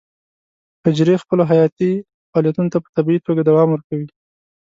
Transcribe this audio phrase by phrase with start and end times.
[0.83, 1.91] حجرې خپلو حیاتي
[2.31, 4.07] فعالیتونو ته په طبیعي توګه دوام ورکوي.